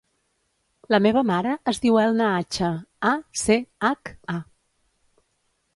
La 0.93 0.99
meva 1.05 1.21
mare 1.31 1.51
es 1.73 1.81
diu 1.83 1.99
Elna 2.05 2.31
Acha: 2.39 2.71
a, 3.11 3.13
ce, 3.45 3.61
hac, 3.91 4.13
a. 4.37 4.39